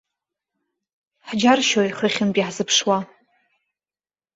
[1.27, 2.97] Ҳџьаршьоит хыхьынтә иаҳзыԥшуа.